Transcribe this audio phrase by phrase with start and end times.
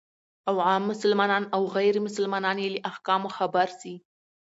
[0.49, 3.95] او عام مسلمانان او غير مسلمانان يې له احکامو خبر سي،